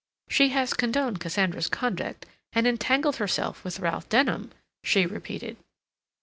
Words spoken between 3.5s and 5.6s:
with Ralph Denham," she repeated.